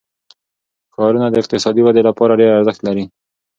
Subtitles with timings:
[0.93, 3.05] ښارونه د اقتصادي ودې لپاره ډېر ارزښت لري.